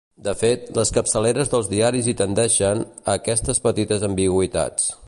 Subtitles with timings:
[0.27, 4.95] De fet, les capçaleres dels diaris hi tendeixen, a aquestes petites ambigüitats.